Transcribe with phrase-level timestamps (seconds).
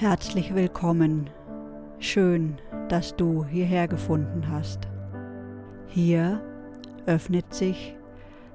[0.00, 1.28] Herzlich willkommen.
[1.98, 4.86] Schön, dass du hierher gefunden hast.
[5.88, 6.40] Hier
[7.06, 7.96] öffnet sich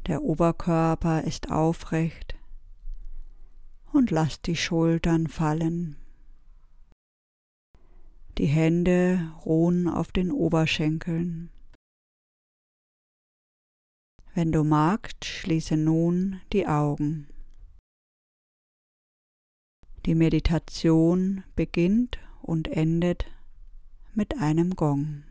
[0.07, 2.35] Der Oberkörper ist aufrecht
[3.93, 5.97] und lass die Schultern fallen.
[8.39, 11.51] Die Hände ruhen auf den Oberschenkeln.
[14.35, 17.29] Wenn du magst, schließe nun die Augen.
[20.05, 23.25] Die Meditation beginnt und endet
[24.13, 25.26] mit einem Gong.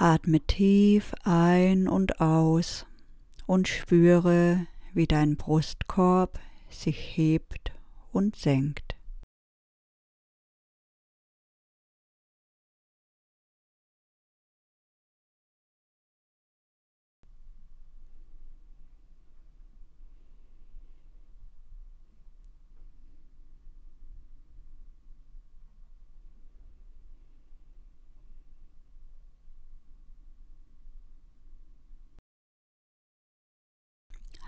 [0.00, 2.86] Atme tief ein und aus
[3.46, 6.38] und spüre, wie dein Brustkorb
[6.70, 7.72] sich hebt
[8.12, 8.87] und senkt.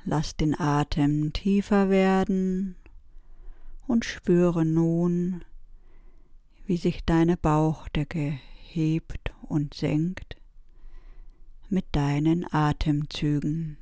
[0.05, 2.77] Lass den Atem tiefer werden
[3.87, 5.45] und spüre nun,
[6.67, 10.37] wie sich deine Bauchdecke hebt und senkt
[11.69, 13.77] mit deinen Atemzügen.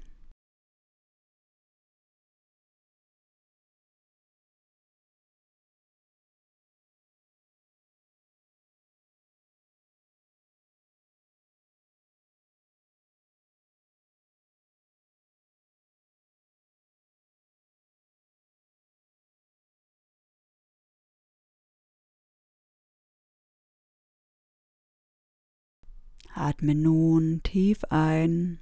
[26.38, 28.60] Atme nun tief ein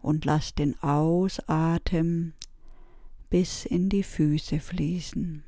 [0.00, 2.34] und lass den Ausatem
[3.30, 5.42] bis in die Füße fließen.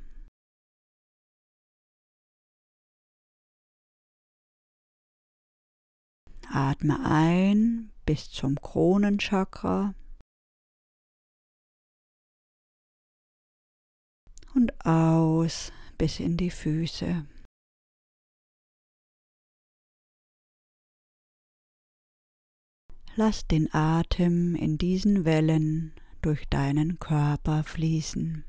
[6.50, 9.94] Atme ein bis zum Kronenchakra
[14.54, 17.24] und aus bis in die Füße.
[23.14, 25.92] Lass den Atem in diesen Wellen
[26.22, 28.44] durch deinen Körper fließen.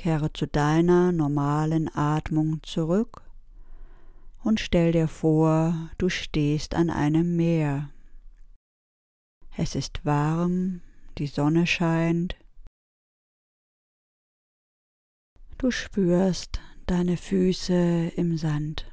[0.00, 3.20] Kehre zu deiner normalen Atmung zurück
[4.42, 7.90] und stell dir vor, du stehst an einem Meer.
[9.58, 10.80] Es ist warm,
[11.18, 12.34] die Sonne scheint.
[15.58, 18.90] Du spürst deine Füße im Sand.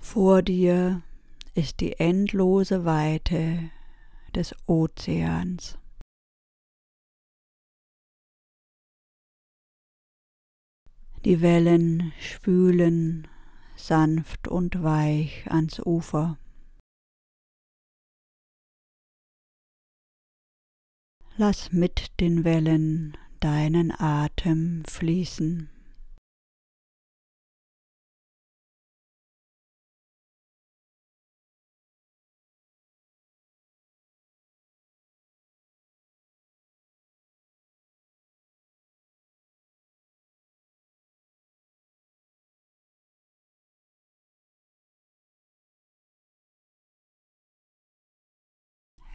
[0.00, 1.02] Vor dir
[1.52, 3.70] ist die endlose Weite
[4.34, 5.76] des Ozeans.
[11.24, 13.26] Die Wellen spülen
[13.76, 16.38] sanft und weich ans Ufer.
[21.36, 25.70] Lass mit den Wellen deinen Atem fließen.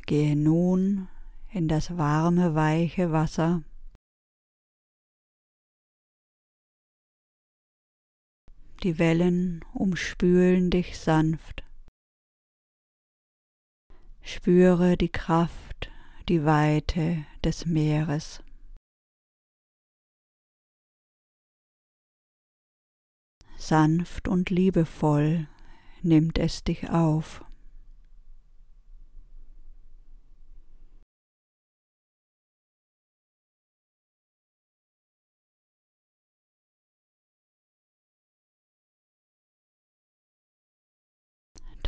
[0.05, 1.07] Gehe nun
[1.51, 3.63] in das warme, weiche Wasser.
[8.83, 11.63] Die Wellen umspülen dich sanft.
[14.21, 15.89] Spüre die Kraft,
[16.27, 18.43] die Weite des Meeres.
[23.57, 25.47] Sanft und liebevoll
[26.01, 27.45] nimmt es dich auf.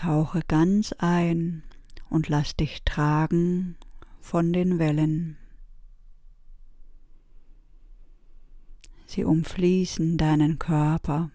[0.05, 1.63] Tauche ganz ein
[2.11, 3.75] und lass dich tragen
[4.21, 5.35] von den Wellen.
[9.07, 11.31] Sie umfließen deinen Körper.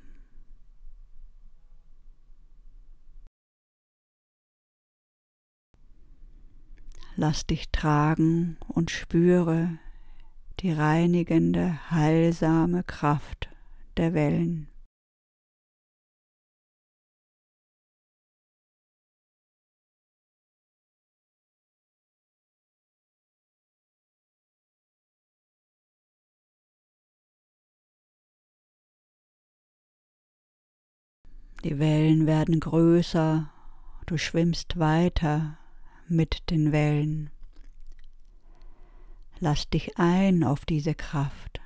[7.16, 9.80] Lass dich tragen und spüre
[10.60, 13.48] die reinigende, heilsame Kraft
[13.96, 14.69] der Wellen.
[31.62, 33.52] Die Wellen werden größer,
[34.06, 35.58] du schwimmst weiter
[36.08, 37.28] mit den Wellen.
[39.40, 41.60] Lass dich ein auf diese Kraft.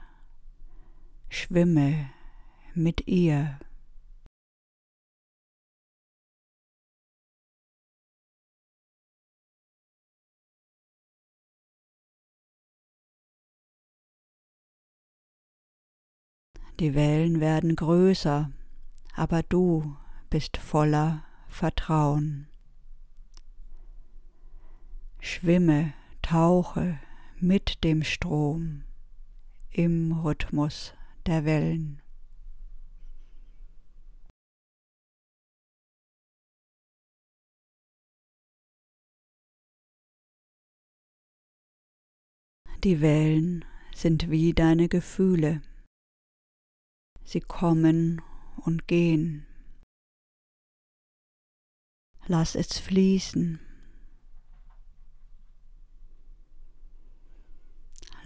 [1.29, 2.11] Schwimme
[2.75, 3.57] mit ihr.
[16.81, 18.51] Die Wellen werden größer,
[19.15, 19.97] aber du
[20.31, 22.49] bist voller Vertrauen.
[25.21, 26.99] Schwimme, tauche
[27.39, 28.85] mit dem Strom
[29.71, 30.95] im Rhythmus
[31.27, 32.01] der Wellen.
[42.85, 43.65] Die Wellen
[43.95, 45.63] sind wie deine Gefühle.
[47.25, 48.21] Sie kommen
[48.57, 49.47] und gehen.
[52.27, 53.61] Lass es fließen.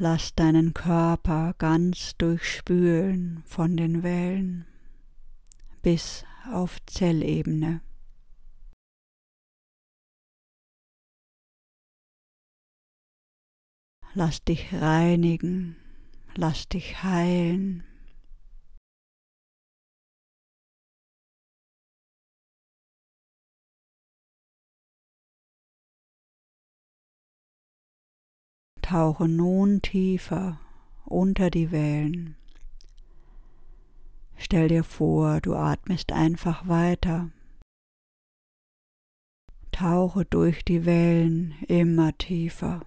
[0.00, 4.64] Lass deinen Körper ganz durchspülen von den Wellen
[5.82, 7.80] bis auf Zellebene.
[14.14, 15.76] Lass dich reinigen,
[16.34, 17.84] lass dich heilen.
[28.88, 30.58] Tauche nun tiefer
[31.04, 32.36] unter die Wellen.
[34.38, 37.28] Stell dir vor, du atmest einfach weiter.
[39.72, 42.80] Tauche durch die Wellen immer tiefer.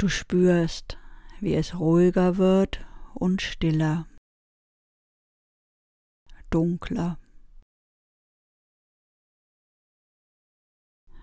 [0.00, 0.96] Du spürst,
[1.40, 4.08] wie es ruhiger wird und stiller,
[6.48, 7.18] dunkler.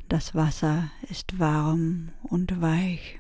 [0.09, 3.19] Das Wasser ist warm und weich.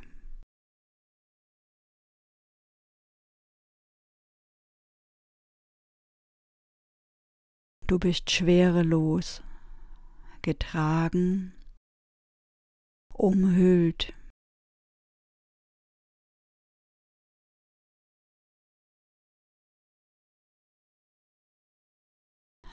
[7.87, 9.41] Du bist schwerelos,
[10.43, 11.55] getragen,
[13.15, 14.13] umhüllt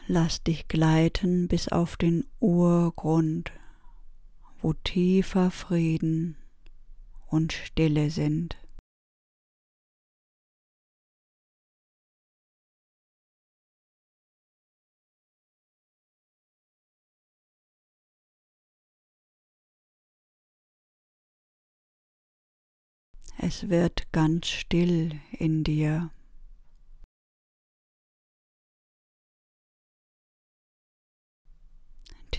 [0.06, 3.52] Lass dich gleiten bis auf den Urgrund,
[4.60, 6.36] wo tiefer Frieden
[7.26, 8.58] und Stille sind.
[23.38, 26.13] Es wird ganz still in dir.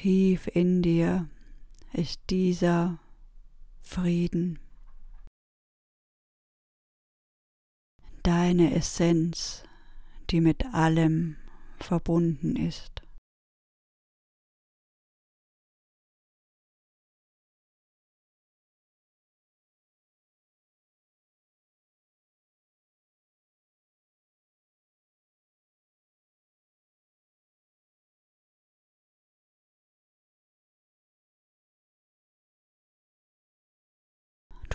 [0.05, 1.27] Tief in dir
[1.91, 2.99] ist dieser
[3.81, 4.59] Frieden.
[8.21, 9.63] Deine Essenz,
[10.29, 11.37] die mit allem
[11.79, 12.94] verbunden ist.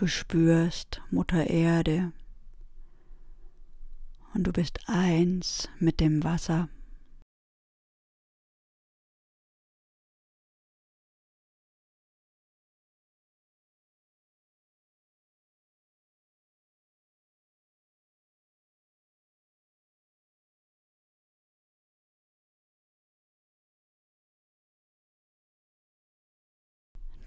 [0.01, 2.11] Du spürst Mutter Erde
[4.33, 6.69] und du bist eins mit dem Wasser.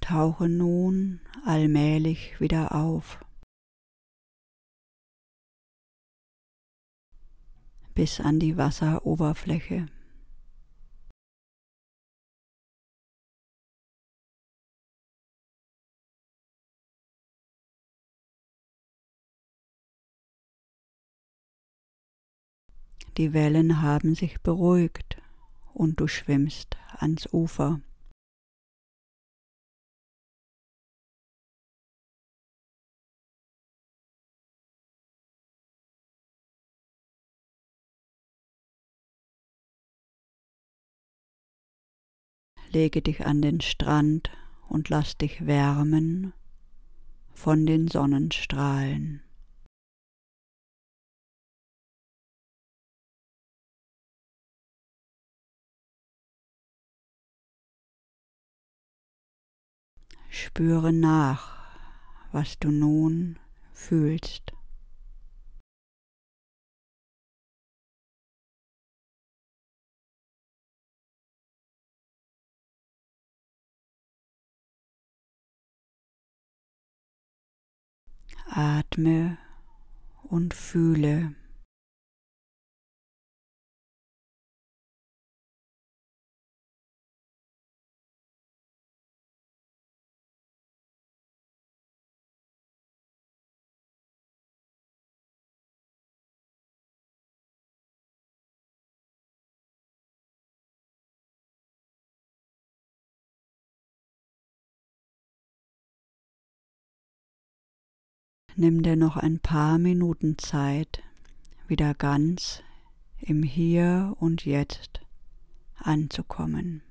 [0.05, 3.19] Tauche nun allmählich wieder auf.
[7.95, 9.87] bis an die Wasseroberfläche.
[23.17, 25.23] Die Wellen haben sich beruhigt
[25.73, 27.81] und du schwimmst ans Ufer.
[42.75, 44.33] Lege dich an den Strand
[44.69, 46.33] und lass dich wärmen
[47.33, 49.23] von den Sonnenstrahlen.
[60.29, 61.69] Spüre nach,
[62.33, 63.39] was du nun
[63.73, 64.54] fühlst.
[78.57, 79.37] Atme
[80.23, 81.35] und fühle.
[108.57, 111.03] Nimm dir noch ein paar Minuten Zeit,
[111.67, 112.63] wieder ganz
[113.19, 115.01] im Hier und Jetzt
[115.75, 116.83] anzukommen.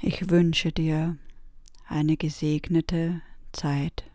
[0.00, 1.18] Ich wünsche dir
[1.86, 3.20] eine gesegnete
[3.52, 4.11] Zeit.